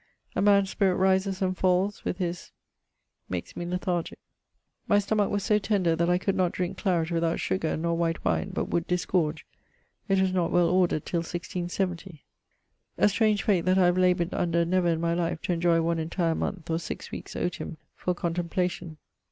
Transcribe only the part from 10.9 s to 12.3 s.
till 1670. ☞